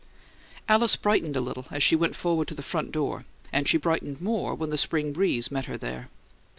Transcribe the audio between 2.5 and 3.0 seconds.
the front